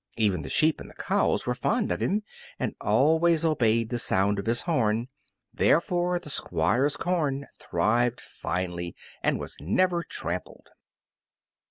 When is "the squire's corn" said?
6.17-7.45